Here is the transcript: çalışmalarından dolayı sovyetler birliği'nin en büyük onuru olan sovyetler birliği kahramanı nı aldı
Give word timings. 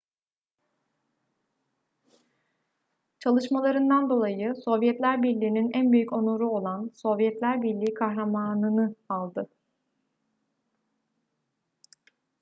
çalışmalarından 3.19 4.09
dolayı 4.09 4.55
sovyetler 4.55 5.23
birliği'nin 5.23 5.71
en 5.73 5.91
büyük 5.91 6.13
onuru 6.13 6.49
olan 6.49 6.91
sovyetler 6.95 7.61
birliği 7.61 7.93
kahramanı 7.93 8.75
nı 8.77 8.95
aldı 9.09 9.49